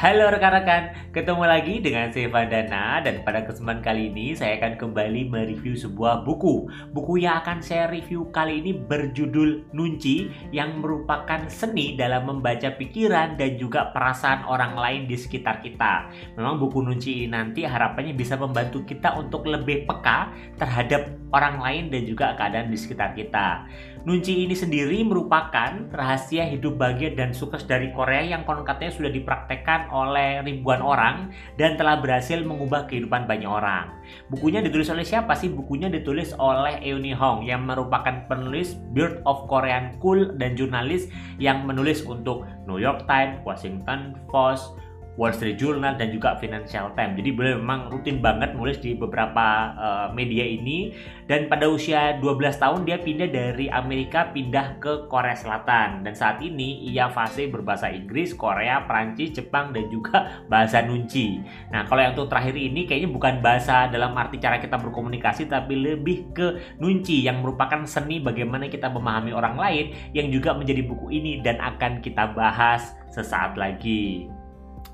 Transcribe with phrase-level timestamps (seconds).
[0.00, 5.28] Halo rekan-rekan, ketemu lagi dengan saya Vandana dan pada kesempatan kali ini saya akan kembali
[5.28, 6.72] mereview sebuah buku.
[6.96, 13.36] Buku yang akan saya review kali ini berjudul Nunci yang merupakan seni dalam membaca pikiran
[13.36, 16.08] dan juga perasaan orang lain di sekitar kita.
[16.32, 21.84] Memang buku Nunci ini nanti harapannya bisa membantu kita untuk lebih peka terhadap orang lain
[21.92, 23.68] dan juga keadaan di sekitar kita.
[24.00, 29.12] Nunci ini sendiri merupakan rahasia hidup bahagia dan sukses dari Korea yang konon katanya sudah
[29.12, 31.28] dipraktekkan oleh ribuan orang
[31.60, 33.92] dan telah berhasil mengubah kehidupan banyak orang.
[34.32, 35.52] Bukunya ditulis oleh siapa sih?
[35.52, 41.68] Bukunya ditulis oleh Euni Hong yang merupakan penulis Bird of Korean Cool dan jurnalis yang
[41.68, 44.80] menulis untuk New York Times, Washington Post,
[45.18, 47.18] Wall Street Journal dan juga Financial Times.
[47.18, 50.94] Jadi beliau memang rutin banget nulis di beberapa uh, media ini
[51.26, 56.38] dan pada usia 12 tahun dia pindah dari Amerika pindah ke Korea Selatan dan saat
[56.40, 61.42] ini ia fasih berbahasa Inggris, Korea, Prancis, Jepang dan juga bahasa Nunci.
[61.68, 66.32] Nah, kalau yang terakhir ini kayaknya bukan bahasa dalam arti cara kita berkomunikasi tapi lebih
[66.32, 69.86] ke Nunci yang merupakan seni bagaimana kita memahami orang lain
[70.16, 74.30] yang juga menjadi buku ini dan akan kita bahas sesaat lagi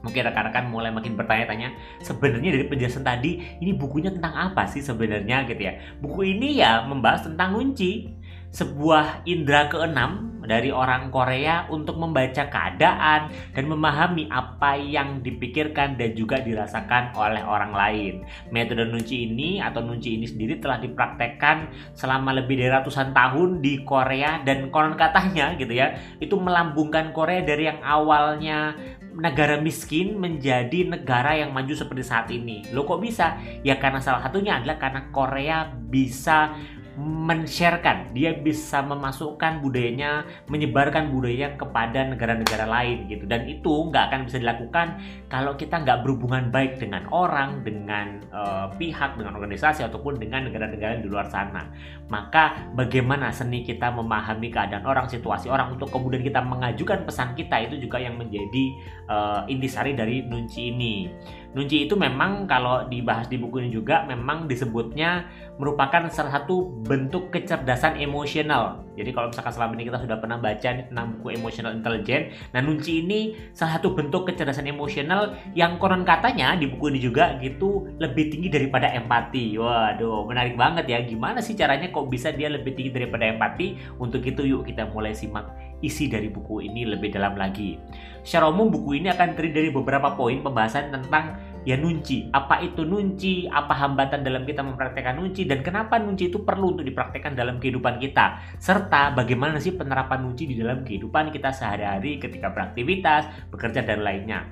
[0.05, 5.47] mungkin rekan-rekan mulai makin bertanya-tanya sebenarnya dari penjelasan tadi ini bukunya tentang apa sih sebenarnya?
[5.51, 5.79] Gitu ya.
[5.99, 8.11] Buku ini ya membahas tentang kunci
[8.57, 16.15] sebuah indera keenam dari orang Korea untuk membaca keadaan dan memahami apa yang dipikirkan dan
[16.15, 18.15] juga dirasakan oleh orang lain.
[18.55, 23.83] Metode nunci ini atau nunci ini sendiri telah dipraktekkan selama lebih dari ratusan tahun di
[23.85, 28.73] Korea dan konon katanya gitu ya, itu melambungkan Korea dari yang awalnya
[29.17, 32.69] negara miskin menjadi negara yang maju seperti saat ini.
[32.77, 33.41] Lo kok bisa?
[33.65, 36.53] Ya karena salah satunya adalah karena Korea bisa
[36.97, 43.29] men-sharekan, dia bisa memasukkan budayanya, menyebarkan budaya kepada negara-negara lain gitu.
[43.29, 44.87] Dan itu nggak akan bisa dilakukan
[45.29, 50.97] kalau kita nggak berhubungan baik dengan orang, dengan uh, pihak, dengan organisasi ataupun dengan negara-negara
[50.97, 51.69] di luar sana.
[52.09, 57.69] Maka bagaimana seni kita memahami keadaan orang, situasi orang untuk kemudian kita mengajukan pesan kita
[57.69, 58.65] itu juga yang menjadi
[59.13, 61.13] uh, intisari dari nunci ini.
[61.57, 65.25] Nunci itu memang kalau dibahas di buku ini juga memang disebutnya
[65.57, 68.87] merupakan salah satu bentuk kecerdasan emosional.
[68.97, 73.05] Jadi kalau misalkan selama ini kita sudah pernah baca tentang buku emotional intelligence, nah Nunci
[73.05, 78.33] ini salah satu bentuk kecerdasan emosional yang konon katanya di buku ini juga gitu lebih
[78.33, 79.61] tinggi daripada empati.
[79.61, 80.99] Waduh, menarik banget ya.
[81.05, 83.77] Gimana sih caranya kok bisa dia lebih tinggi daripada empati?
[84.01, 85.53] Untuk itu yuk kita mulai simak
[85.85, 87.77] isi dari buku ini lebih dalam lagi.
[88.25, 92.31] Secara umum buku ini akan terdiri dari beberapa poin pembahasan tentang ya nunci.
[92.31, 93.51] Apa itu nunci?
[93.51, 97.99] Apa hambatan dalam kita mempraktekkan nunci dan kenapa nunci itu perlu untuk dipraktekkan dalam kehidupan
[97.99, 98.39] kita?
[98.63, 104.47] Serta bagaimana sih penerapan nunci di dalam kehidupan kita sehari-hari ketika beraktivitas, bekerja dan lainnya.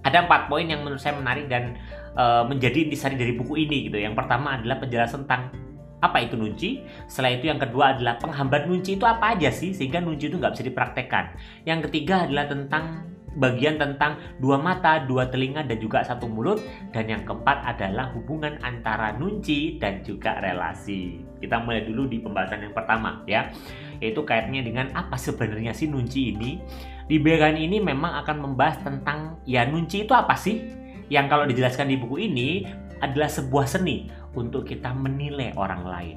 [0.00, 1.76] Ada empat poin yang menurut saya menarik dan
[2.16, 4.00] uh, menjadi intisari dari buku ini gitu.
[4.00, 5.52] Yang pertama adalah penjelasan tentang
[6.00, 6.84] apa itu nunci?
[7.10, 10.54] Setelah itu yang kedua adalah penghambat nunci itu apa aja sih sehingga nunci itu nggak
[10.56, 11.24] bisa dipraktekkan.
[11.66, 16.60] Yang ketiga adalah tentang bagian tentang dua mata, dua telinga dan juga satu mulut
[16.90, 21.20] dan yang keempat adalah hubungan antara nunci dan juga relasi.
[21.38, 23.52] Kita mulai dulu di pembahasan yang pertama ya,
[24.00, 26.60] yaitu kaitannya dengan apa sebenarnya sih nunci ini.
[27.06, 30.58] Di bagian ini memang akan membahas tentang ya nunci itu apa sih?
[31.06, 32.66] Yang kalau dijelaskan di buku ini
[32.98, 36.16] adalah sebuah seni untuk kita menilai orang lain,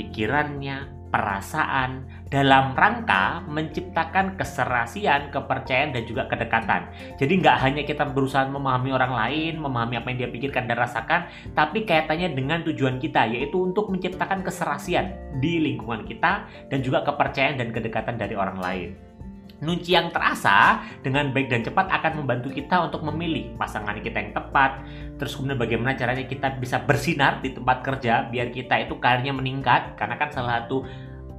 [0.00, 6.86] pikirannya, perasaan, dalam rangka menciptakan keserasian, kepercayaan, dan juga kedekatan.
[7.18, 11.26] Jadi nggak hanya kita berusaha memahami orang lain, memahami apa yang dia pikirkan dan rasakan,
[11.52, 15.10] tapi kaitannya dengan tujuan kita, yaitu untuk menciptakan keserasian
[15.42, 19.09] di lingkungan kita dan juga kepercayaan dan kedekatan dari orang lain.
[19.60, 24.32] Nunci yang terasa dengan baik dan cepat akan membantu kita untuk memilih pasangan kita yang
[24.32, 24.80] tepat.
[25.20, 30.00] Terus kemudian bagaimana caranya kita bisa bersinar di tempat kerja biar kita itu karirnya meningkat.
[30.00, 30.88] Karena kan salah satu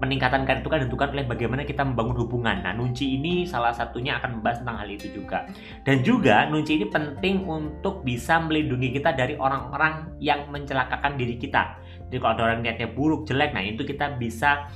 [0.01, 2.65] peningkatan karir itu kan ditentukan oleh bagaimana kita membangun hubungan.
[2.65, 5.45] Nah, nunci ini salah satunya akan membahas tentang hal itu juga.
[5.85, 11.77] Dan juga nunci ini penting untuk bisa melindungi kita dari orang-orang yang mencelakakan diri kita.
[12.09, 14.67] Jadi kalau ada orang niatnya buruk, jelek, nah itu kita bisa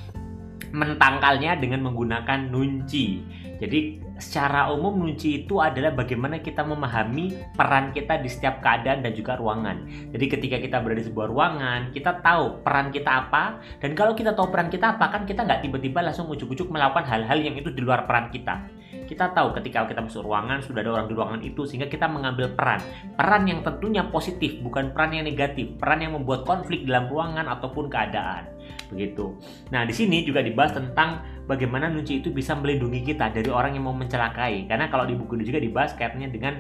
[0.71, 3.21] mentangkalnya dengan menggunakan nunci.
[3.55, 9.11] Jadi secara umum nunci itu adalah bagaimana kita memahami peran kita di setiap keadaan dan
[9.15, 9.87] juga ruangan.
[10.11, 14.35] Jadi ketika kita berada di sebuah ruangan, kita tahu peran kita apa dan kalau kita
[14.35, 17.79] tahu peran kita apa kan kita nggak tiba-tiba langsung ujuk-ujuk melakukan hal-hal yang itu di
[17.83, 18.67] luar peran kita.
[19.05, 22.55] Kita tahu ketika kita masuk ruangan sudah ada orang di ruangan itu sehingga kita mengambil
[22.55, 22.81] peran.
[23.13, 27.85] Peran yang tentunya positif bukan peran yang negatif, peran yang membuat konflik dalam ruangan ataupun
[27.91, 28.49] keadaan
[28.89, 29.33] begitu.
[29.73, 33.85] Nah, di sini juga dibahas tentang bagaimana nunci itu bisa melindungi kita dari orang yang
[33.85, 34.65] mau mencelakai.
[34.69, 36.53] Karena kalau di buku ini juga dibahas kaitannya dengan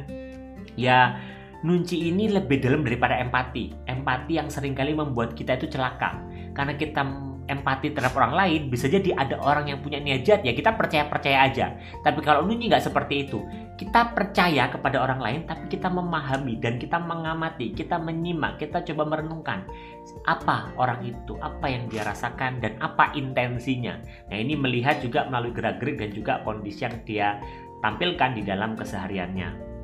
[0.77, 1.17] ya
[1.65, 3.89] nunci ini lebih dalam daripada empati.
[3.89, 6.17] Empati yang sering kali membuat kita itu celaka.
[6.53, 7.01] Karena kita
[7.45, 11.37] empati terhadap orang lain, bisa jadi ada orang yang punya niat jahat, ya kita percaya-percaya
[11.45, 11.77] aja.
[12.01, 13.41] Tapi kalau nunci nggak seperti itu.
[13.75, 19.03] Kita percaya kepada orang lain, tapi kita memahami dan kita mengamati, kita menyimak, kita coba
[19.03, 19.67] merenungkan
[20.23, 23.99] apa orang itu, apa yang dia rasakan, dan apa intensinya.
[24.31, 27.35] Nah ini melihat juga melalui gerak-gerik dan juga kondisi yang dia
[27.83, 29.74] tampilkan di dalam kesehariannya.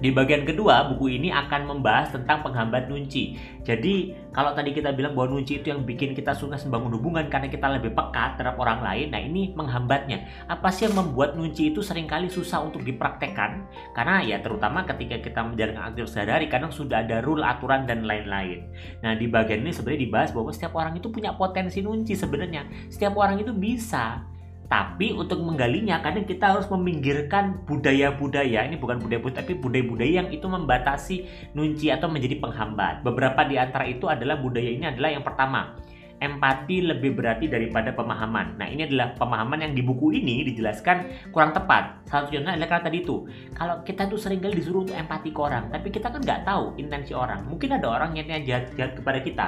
[0.00, 3.36] Di bagian kedua, buku ini akan membahas tentang penghambat nunci.
[3.60, 7.52] Jadi, kalau tadi kita bilang bahwa nunci itu yang bikin kita suka membangun hubungan karena
[7.52, 10.24] kita lebih peka terhadap orang lain, nah ini menghambatnya.
[10.48, 13.68] Apa sih yang membuat nunci itu sering kali susah untuk dipraktekkan?
[13.92, 18.72] Karena ya terutama ketika kita menjalankan aktivitas sehari-hari, kadang sudah ada rule, aturan, dan lain-lain.
[19.04, 22.88] Nah, di bagian ini sebenarnya dibahas bahwa setiap orang itu punya potensi nunci sebenarnya.
[22.88, 24.24] Setiap orang itu bisa
[24.70, 30.46] tapi untuk menggalinya kadang kita harus meminggirkan budaya-budaya ini bukan budaya-budaya tapi budaya-budaya yang itu
[30.46, 31.16] membatasi
[31.58, 33.02] nunci atau menjadi penghambat.
[33.02, 35.74] Beberapa di antara itu adalah budaya ini adalah yang pertama
[36.20, 38.60] empati lebih berarti daripada pemahaman.
[38.60, 42.04] Nah, ini adalah pemahaman yang di buku ini dijelaskan kurang tepat.
[42.06, 43.24] Satu contohnya adalah kata tadi itu.
[43.56, 46.76] Kalau kita tuh sering kali disuruh untuk empati ke orang, tapi kita kan nggak tahu
[46.76, 47.48] intensi orang.
[47.48, 49.46] Mungkin ada orang yang jahat, jahat kepada kita.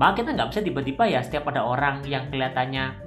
[0.00, 3.03] Maka kita nggak bisa tiba-tiba ya setiap ada orang yang kelihatannya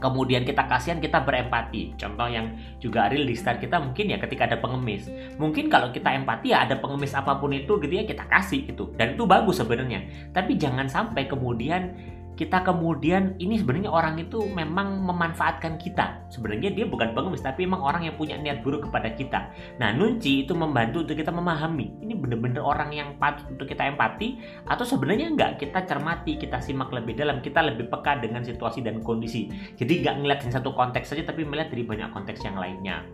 [0.00, 1.94] kemudian kita kasihan kita berempati.
[2.00, 5.06] Contoh yang juga real di start kita mungkin ya ketika ada pengemis.
[5.36, 8.90] Mungkin kalau kita empati ya ada pengemis apa pun itu gitu ya kita kasih gitu.
[8.96, 10.32] Dan itu bagus sebenarnya.
[10.32, 11.94] Tapi jangan sampai kemudian
[12.40, 16.24] kita kemudian ini sebenarnya orang itu memang memanfaatkan kita.
[16.32, 19.52] Sebenarnya dia bukan pengemis tapi memang orang yang punya niat buruk kepada kita.
[19.76, 22.00] Nah, nunci itu membantu untuk kita memahami.
[22.00, 26.88] Ini benar-benar orang yang patut untuk kita empati atau sebenarnya enggak kita cermati, kita simak
[26.96, 29.52] lebih dalam, kita lebih peka dengan situasi dan kondisi.
[29.76, 33.04] Jadi nggak ngeliat satu konteks saja tapi melihat dari banyak konteks yang lainnya.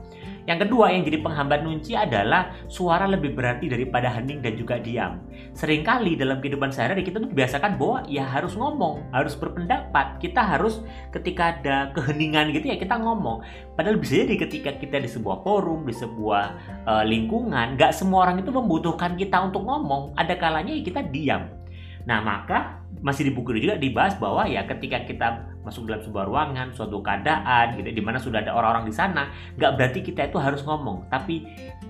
[0.46, 5.18] Yang kedua yang jadi penghambat nunci adalah suara lebih berarti daripada hening dan juga diam.
[5.58, 10.22] Seringkali dalam kehidupan sehari-hari kita tuh biasakan bahwa ya harus ngomong, harus berpendapat.
[10.22, 13.42] Kita harus ketika ada keheningan gitu ya kita ngomong.
[13.74, 16.44] Padahal bisa jadi ketika kita di sebuah forum, di sebuah
[16.86, 20.14] uh, lingkungan, nggak semua orang itu membutuhkan kita untuk ngomong.
[20.14, 21.65] Ada kalanya ya kita diam.
[22.06, 26.70] Nah maka masih di buku juga dibahas bahwa ya ketika kita masuk dalam sebuah ruangan,
[26.70, 30.62] suatu keadaan gitu, di mana sudah ada orang-orang di sana, nggak berarti kita itu harus
[30.62, 31.42] ngomong, tapi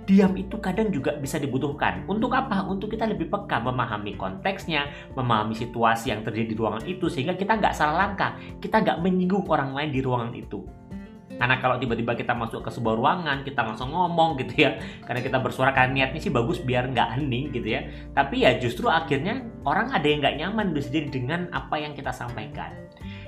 [0.08, 2.08] diam itu kadang juga bisa dibutuhkan.
[2.08, 2.64] Untuk apa?
[2.64, 7.60] Untuk kita lebih peka memahami konteksnya, memahami situasi yang terjadi di ruangan itu, sehingga kita
[7.60, 8.32] nggak salah langkah,
[8.64, 10.64] kita nggak menyinggung orang lain di ruangan itu.
[11.36, 14.80] Karena kalau tiba-tiba kita masuk ke sebuah ruangan, kita langsung ngomong gitu ya.
[15.04, 17.86] Karena kita bersuara kan niatnya sih bagus biar nggak hening gitu ya.
[18.16, 22.10] Tapi ya justru akhirnya orang ada yang nggak nyaman bisa jadi dengan apa yang kita
[22.10, 22.72] sampaikan.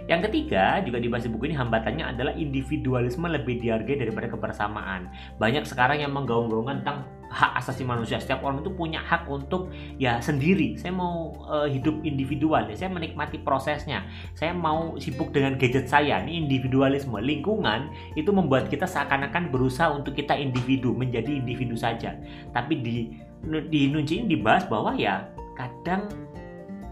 [0.08, 5.12] Yang ketiga, juga dibahas di buku ini hambatannya adalah individualisme lebih dihargai daripada kebersamaan.
[5.37, 8.16] Banyak sekarang yang menggaung-gaungkan tentang hak asasi manusia.
[8.16, 9.69] Setiap orang itu punya hak untuk
[10.00, 10.81] ya sendiri.
[10.81, 12.75] Saya mau uh, hidup individual, ya.
[12.75, 14.08] saya menikmati prosesnya.
[14.32, 16.25] Saya mau sibuk dengan gadget saya.
[16.25, 17.20] Ini individualisme.
[17.20, 22.16] Lingkungan itu membuat kita seakan-akan berusaha untuk kita individu, menjadi individu saja.
[22.56, 22.96] Tapi di
[23.44, 26.10] di Nunci ini dibahas bahwa ya kadang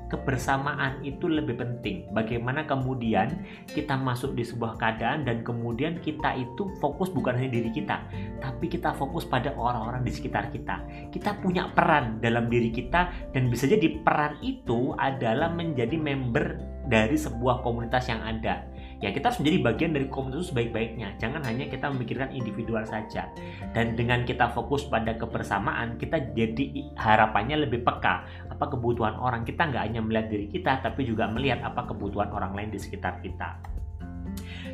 [0.07, 2.07] kebersamaan itu lebih penting.
[2.15, 7.71] Bagaimana kemudian kita masuk di sebuah keadaan dan kemudian kita itu fokus bukan hanya diri
[7.75, 8.07] kita,
[8.39, 10.83] tapi kita fokus pada orang-orang di sekitar kita.
[11.11, 17.19] Kita punya peran dalam diri kita dan bisa jadi peran itu adalah menjadi member dari
[17.19, 18.63] sebuah komunitas yang ada
[19.05, 21.17] ya kita harus menjadi bagian dari komunitas sebaik-baiknya.
[21.21, 23.29] Jangan hanya kita memikirkan individual saja.
[23.77, 29.45] Dan dengan kita fokus pada kebersamaan kita jadi harapannya lebih peka apa kebutuhan orang.
[29.45, 33.21] Kita nggak hanya melihat diri kita tapi juga melihat apa kebutuhan orang lain di sekitar
[33.21, 33.76] kita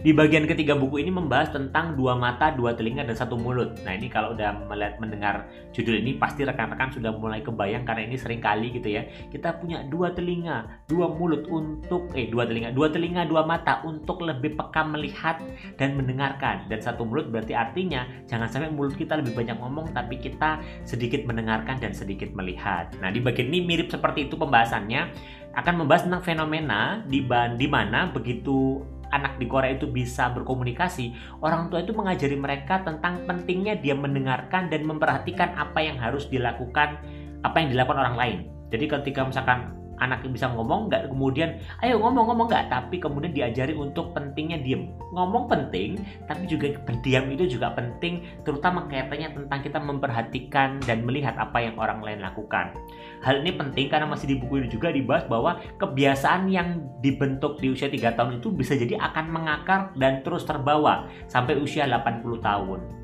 [0.03, 3.79] di bagian ketiga buku ini membahas tentang dua mata, dua telinga, dan satu mulut.
[3.87, 8.19] Nah ini kalau udah melihat mendengar judul ini pasti rekan-rekan sudah mulai kebayang karena ini
[8.19, 9.07] sering kali gitu ya.
[9.31, 14.27] Kita punya dua telinga, dua mulut untuk eh dua telinga, dua telinga, dua mata untuk
[14.27, 15.39] lebih peka melihat
[15.79, 16.67] dan mendengarkan.
[16.67, 21.23] Dan satu mulut berarti artinya jangan sampai mulut kita lebih banyak ngomong tapi kita sedikit
[21.31, 22.91] mendengarkan dan sedikit melihat.
[22.99, 25.15] Nah di bagian ini mirip seperti itu pembahasannya
[25.53, 27.23] akan membahas tentang fenomena di,
[27.61, 28.81] di mana begitu
[29.13, 31.13] anak di Korea itu bisa berkomunikasi,
[31.45, 36.97] orang tua itu mengajari mereka tentang pentingnya dia mendengarkan dan memperhatikan apa yang harus dilakukan,
[37.45, 38.39] apa yang dilakukan orang lain.
[38.73, 44.11] Jadi ketika misalkan anak bisa ngomong nggak kemudian ayo ngomong-ngomong nggak tapi kemudian diajari untuk
[44.17, 44.91] pentingnya diem.
[45.15, 51.39] Ngomong penting tapi juga berdiam itu juga penting terutama kaitannya tentang kita memperhatikan dan melihat
[51.39, 52.75] apa yang orang lain lakukan.
[53.23, 57.71] Hal ini penting karena masih di buku ini juga dibahas bahwa kebiasaan yang dibentuk di
[57.71, 63.02] usia 3 tahun itu bisa jadi akan mengakar dan terus terbawa sampai usia 80 tahun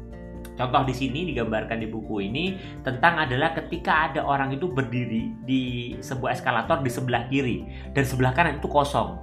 [0.59, 5.95] Contoh di sini digambarkan di buku ini tentang adalah ketika ada orang itu berdiri di
[6.03, 7.63] sebuah eskalator di sebelah kiri
[7.95, 9.15] dan sebelah kanan itu kosong.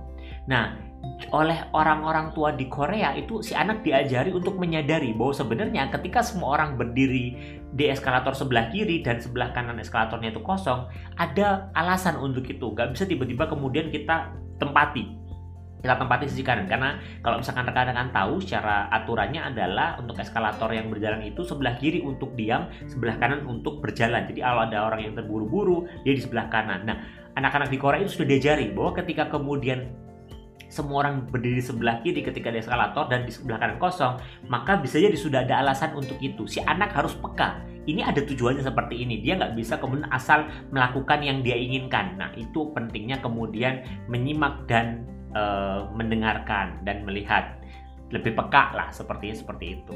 [0.48, 0.80] Nah,
[1.36, 6.56] oleh orang-orang tua di Korea itu si anak diajari untuk menyadari bahwa sebenarnya ketika semua
[6.56, 7.36] orang berdiri
[7.75, 10.88] di eskalator sebelah kiri dan sebelah kanan eskalatornya itu kosong,
[11.20, 12.72] ada alasan untuk itu.
[12.72, 15.25] Gak bisa tiba-tiba kemudian kita tempati
[15.86, 20.89] kita tempati sisi kanan karena kalau misalkan rekan-rekan tahu secara aturannya adalah untuk eskalator yang
[20.89, 24.25] berjalan itu sebelah kiri untuk diam, sebelah kanan untuk berjalan.
[24.25, 26.89] Jadi kalau ada orang yang terburu-buru dia di sebelah kanan.
[26.89, 26.98] Nah,
[27.38, 29.94] anak-anak di Korea itu sudah diajari bahwa ketika kemudian
[30.65, 34.18] semua orang berdiri sebelah kiri ketika di eskalator dan di sebelah kanan kosong,
[34.50, 36.50] maka bisa jadi sudah ada alasan untuk itu.
[36.50, 37.62] Si anak harus peka.
[37.86, 39.22] Ini ada tujuannya seperti ini.
[39.22, 42.18] Dia nggak bisa kemudian asal melakukan yang dia inginkan.
[42.18, 47.60] Nah, itu pentingnya kemudian menyimak dan uh, mendengarkan dan melihat
[48.10, 49.96] lebih peka lah sepertinya seperti itu.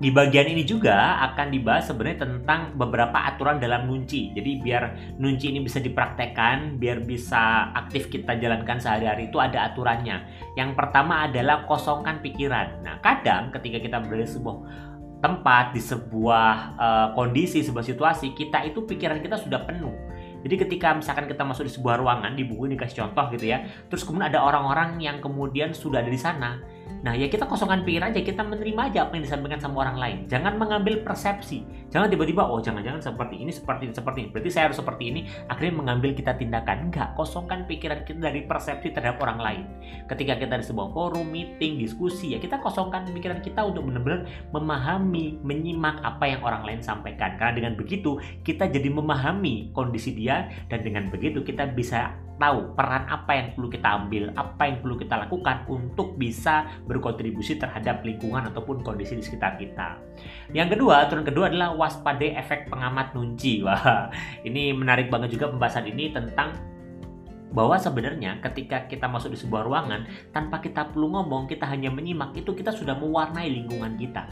[0.00, 4.32] Di bagian ini juga akan dibahas sebenarnya tentang beberapa aturan dalam nunci.
[4.32, 10.24] Jadi biar nunci ini bisa dipraktekkan, biar bisa aktif kita jalankan sehari-hari itu ada aturannya.
[10.56, 12.80] Yang pertama adalah kosongkan pikiran.
[12.80, 14.56] Nah, kadang ketika kita berada di sebuah
[15.20, 20.09] tempat, di sebuah uh, kondisi, sebuah situasi, kita itu pikiran kita sudah penuh
[20.40, 23.64] jadi ketika misalkan kita masuk di sebuah ruangan, di buku ini kasih contoh gitu ya,
[23.92, 26.60] terus kemudian ada orang-orang yang kemudian sudah ada di sana,
[27.00, 30.18] Nah ya kita kosongkan pikiran aja, kita menerima aja apa yang disampaikan sama orang lain.
[30.28, 31.64] Jangan mengambil persepsi.
[31.88, 34.28] Jangan tiba-tiba, oh jangan-jangan seperti ini, seperti ini, seperti ini.
[34.30, 36.92] Berarti saya harus seperti ini, akhirnya mengambil kita tindakan.
[36.92, 39.62] Enggak, kosongkan pikiran kita dari persepsi terhadap orang lain.
[40.06, 45.40] Ketika kita di sebuah forum, meeting, diskusi, ya kita kosongkan pikiran kita untuk benar-benar memahami,
[45.40, 47.34] menyimak apa yang orang lain sampaikan.
[47.40, 53.04] Karena dengan begitu, kita jadi memahami kondisi dia, dan dengan begitu kita bisa tahu peran
[53.04, 58.48] apa yang perlu kita ambil, apa yang perlu kita lakukan untuk bisa berkontribusi terhadap lingkungan
[58.48, 60.00] ataupun kondisi di sekitar kita.
[60.56, 63.60] Yang kedua, aturan kedua adalah waspadai efek pengamat nunci.
[63.68, 64.08] Wah,
[64.42, 66.56] ini menarik banget juga pembahasan ini tentang
[67.52, 72.32] bahwa sebenarnya ketika kita masuk di sebuah ruangan tanpa kita perlu ngomong, kita hanya menyimak
[72.32, 74.24] itu kita sudah mewarnai lingkungan kita.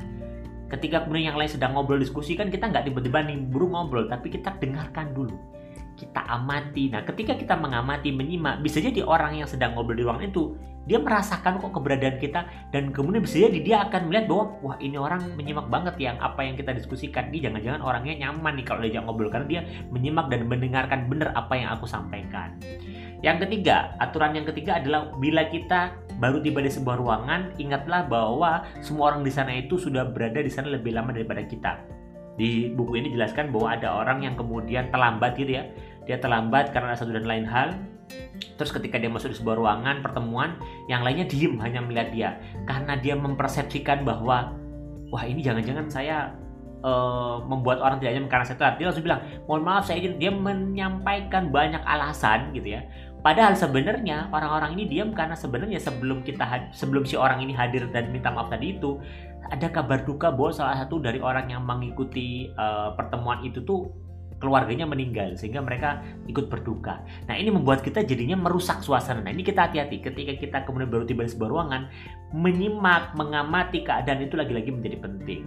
[0.68, 4.54] Ketika kemudian yang lain sedang ngobrol diskusi kan kita nggak tiba-tiba nimbrung ngobrol, tapi kita
[4.56, 5.57] dengarkan dulu
[5.98, 6.94] kita amati.
[6.94, 10.54] Nah, ketika kita mengamati, menyimak, bisa jadi orang yang sedang ngobrol di ruangan itu
[10.88, 14.96] dia merasakan kok keberadaan kita dan kemudian bisa jadi dia akan melihat bahwa wah ini
[14.96, 17.28] orang menyimak banget yang apa yang kita diskusikan.
[17.28, 19.60] Dia jangan-jangan orangnya nyaman nih kalau diajak ngobrol karena dia
[19.92, 22.56] menyimak dan mendengarkan benar apa yang aku sampaikan.
[23.20, 28.64] Yang ketiga, aturan yang ketiga adalah bila kita baru tiba di sebuah ruangan, ingatlah bahwa
[28.80, 31.97] semua orang di sana itu sudah berada di sana lebih lama daripada kita
[32.38, 35.66] di buku ini jelaskan bahwa ada orang yang kemudian terlambat gitu ya.
[36.06, 37.74] Dia terlambat karena satu dan lain hal.
[38.56, 42.30] Terus ketika dia masuk di sebuah ruangan pertemuan yang lainnya diem hanya melihat dia.
[42.64, 44.54] Karena dia mempersepsikan bahwa
[45.10, 46.32] wah ini jangan-jangan saya
[46.86, 48.74] uh, membuat orang tidak nyaman karena saya telat.
[48.78, 52.86] Dia langsung bilang mohon maaf saya izin dia menyampaikan banyak alasan gitu ya.
[53.18, 58.14] Padahal sebenarnya orang-orang ini diam karena sebenarnya sebelum kita sebelum si orang ini hadir dan
[58.14, 59.02] minta maaf tadi itu
[59.48, 63.88] ada kabar duka bahwa salah satu dari orang yang mengikuti uh, pertemuan itu tuh
[64.38, 65.98] keluarganya meninggal sehingga mereka
[66.30, 67.02] ikut berduka.
[67.26, 69.20] Nah ini membuat kita jadinya merusak suasana.
[69.26, 71.82] Nah ini kita hati-hati ketika kita kemudian baru tiba di sebuah ruangan
[72.32, 75.42] menyimak, mengamati keadaan itu lagi-lagi menjadi penting.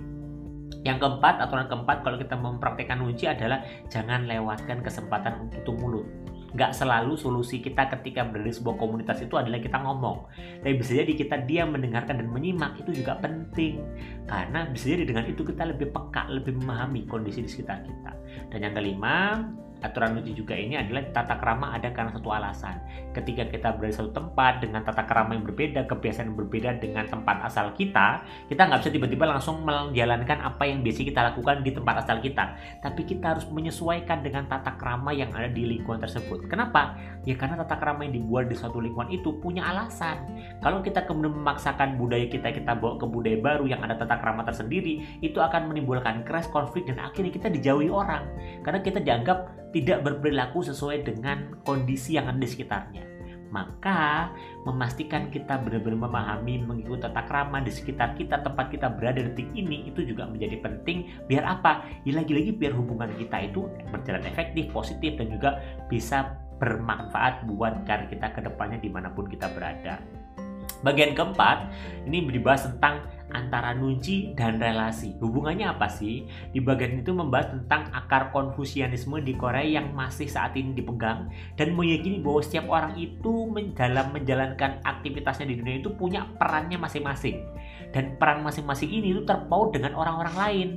[0.82, 6.21] Yang keempat, aturan keempat kalau kita mempraktekkan kunci adalah jangan lewatkan kesempatan untuk mulut
[6.52, 10.28] nggak selalu solusi kita ketika berada sebuah komunitas itu adalah kita ngomong.
[10.60, 13.80] Tapi bisa jadi kita diam mendengarkan dan menyimak itu juga penting.
[14.28, 18.12] Karena bisa jadi dengan itu kita lebih peka lebih memahami kondisi di sekitar kita.
[18.52, 19.48] Dan yang kelima
[19.82, 22.78] aturan lucu juga ini adalah tata kerama ada karena satu alasan.
[23.12, 27.10] Ketika kita berada di satu tempat dengan tata kerama yang berbeda, kebiasaan yang berbeda dengan
[27.10, 31.72] tempat asal kita, kita nggak bisa tiba-tiba langsung menjalankan apa yang biasa kita lakukan di
[31.74, 32.56] tempat asal kita.
[32.80, 36.46] Tapi kita harus menyesuaikan dengan tata kerama yang ada di lingkungan tersebut.
[36.48, 36.96] Kenapa?
[37.26, 40.22] Ya karena tata kerama yang dibuat di suatu lingkungan itu punya alasan.
[40.62, 44.46] Kalau kita kemudian memaksakan budaya kita kita bawa ke budaya baru yang ada tata kerama
[44.46, 48.26] tersendiri, itu akan menimbulkan crash, konflik dan akhirnya kita dijauhi orang.
[48.62, 53.04] Karena kita dianggap tidak berperilaku sesuai dengan kondisi yang ada di sekitarnya.
[53.52, 54.32] Maka
[54.64, 59.92] memastikan kita benar-benar memahami mengikuti tata krama di sekitar kita tempat kita berada detik ini
[59.92, 61.84] itu juga menjadi penting biar apa?
[62.08, 65.60] Ya lagi-lagi biar hubungan kita itu berjalan efektif, positif dan juga
[65.92, 70.21] bisa bermanfaat buat karir kita ke depannya di mana pun kita berada.
[70.82, 71.70] Bagian keempat,
[72.10, 75.16] ini dibahas tentang antara nunci dan relasi.
[75.20, 76.28] Hubungannya apa sih?
[76.52, 81.74] Di bagian itu membahas tentang akar konfusianisme di Korea yang masih saat ini dipegang dan
[81.74, 87.40] meyakini bahwa setiap orang itu dalam menjalankan aktivitasnya di dunia itu punya perannya masing-masing.
[87.92, 90.70] Dan peran masing-masing ini itu terpaut dengan orang-orang lain.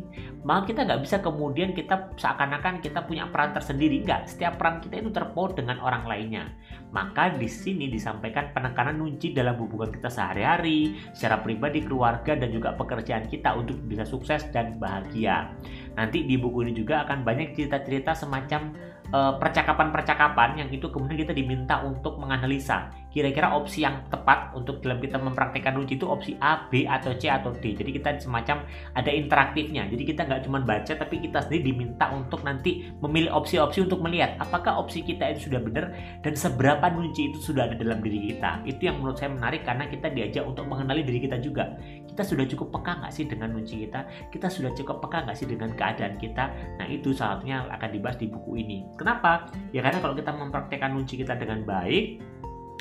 [0.45, 4.03] Maka kita nggak bisa kemudian kita seakan-akan kita punya peran tersendiri.
[4.03, 6.51] Nggak setiap peran kita itu terpaut dengan orang lainnya.
[6.91, 12.75] Maka di sini disampaikan penekanan nunci dalam hubungan kita sehari-hari secara pribadi keluarga dan juga
[12.75, 15.55] pekerjaan kita untuk bisa sukses dan bahagia.
[15.95, 18.75] Nanti di buku ini juga akan banyak cerita-cerita semacam
[19.15, 24.99] Eh, percakapan-percakapan yang itu kemudian kita diminta untuk menganalisa kira-kira opsi yang tepat untuk dalam
[24.99, 27.79] kita mempraktekkan uji itu opsi A, B, atau C, atau D.
[27.79, 28.67] Jadi kita semacam
[28.99, 29.87] ada interaktifnya.
[29.87, 34.35] Jadi kita nggak cuma baca, tapi kita sendiri diminta untuk nanti memilih opsi-opsi untuk melihat
[34.43, 35.95] apakah opsi kita itu sudah benar
[36.27, 38.67] dan seberapa kunci itu sudah ada dalam diri kita.
[38.67, 41.79] Itu yang menurut saya menarik karena kita diajak untuk mengenali diri kita juga.
[42.11, 44.01] Kita sudah cukup peka nggak sih dengan kunci kita?
[44.35, 46.51] Kita sudah cukup peka nggak sih dengan keadaan kita?
[46.83, 48.79] Nah itu salah satunya akan dibahas di buku ini.
[48.99, 49.47] Kenapa?
[49.71, 52.34] Ya karena kalau kita mempraktekkan kunci kita dengan baik,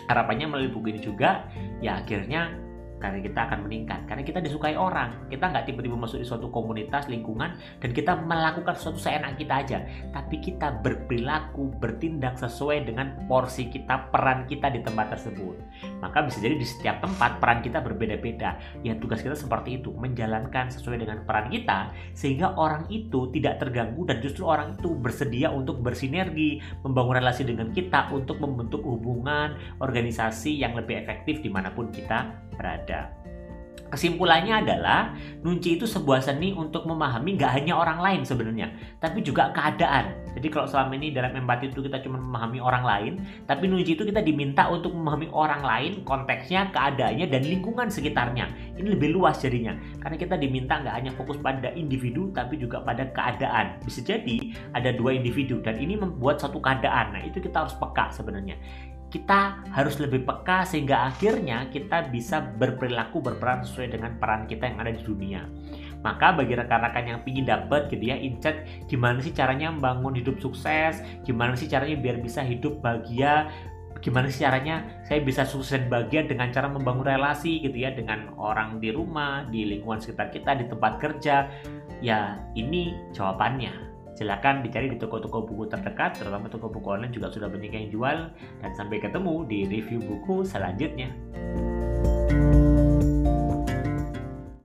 [0.08, 1.48] harapannya melalui buku ini juga
[1.80, 2.63] ya akhirnya
[3.04, 4.00] karena kita akan meningkat.
[4.08, 8.80] Karena kita disukai orang kita nggak tiba-tiba masuk di suatu komunitas lingkungan dan kita melakukan
[8.80, 9.84] sesuatu seenak kita aja.
[10.16, 15.60] Tapi kita berperilaku bertindak sesuai dengan porsi kita peran kita di tempat tersebut.
[16.00, 18.56] Maka bisa jadi di setiap tempat peran kita berbeda-beda.
[18.88, 24.08] Ya tugas kita seperti itu menjalankan sesuai dengan peran kita sehingga orang itu tidak terganggu
[24.08, 30.56] dan justru orang itu bersedia untuk bersinergi membangun relasi dengan kita untuk membentuk hubungan organisasi
[30.56, 33.24] yang lebih efektif di mana pun kita berada.
[33.94, 35.14] Kesimpulannya adalah
[35.46, 40.18] nunci itu sebuah seni untuk memahami nggak hanya orang lain sebenarnya, tapi juga keadaan.
[40.34, 43.14] Jadi kalau selama ini dalam empati itu kita cuma memahami orang lain,
[43.46, 48.50] tapi nunci itu kita diminta untuk memahami orang lain, konteksnya, keadaannya, dan lingkungan sekitarnya.
[48.82, 53.06] Ini lebih luas jadinya, karena kita diminta nggak hanya fokus pada individu, tapi juga pada
[53.14, 53.78] keadaan.
[53.86, 57.14] Bisa jadi ada dua individu, dan ini membuat satu keadaan.
[57.14, 58.58] Nah itu kita harus peka sebenarnya
[59.14, 64.82] kita harus lebih peka sehingga akhirnya kita bisa berperilaku berperan sesuai dengan peran kita yang
[64.82, 65.46] ada di dunia.
[66.02, 71.00] Maka bagi rekan-rekan yang ingin dapat gitu ya insight gimana sih caranya membangun hidup sukses,
[71.30, 73.54] gimana sih caranya biar bisa hidup bahagia,
[74.02, 78.34] gimana sih caranya saya bisa sukses dan bahagia dengan cara membangun relasi gitu ya dengan
[78.36, 81.54] orang di rumah, di lingkungan sekitar kita, di tempat kerja.
[82.04, 83.93] Ya, ini jawabannya.
[84.24, 88.32] Silahkan dicari di toko-toko buku terdekat, terutama toko buku online juga sudah banyak yang jual.
[88.64, 91.12] Dan sampai ketemu di review buku selanjutnya.